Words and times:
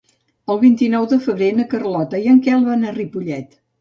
El 0.53 0.57
vint-i-nou 0.61 1.05
de 1.11 1.19
febrer 1.27 1.51
na 1.59 1.67
Carlota 1.75 2.23
i 2.25 2.33
en 2.33 2.41
Quel 2.49 2.67
van 2.71 2.85
a 2.91 2.95
Ripollet. 2.97 3.55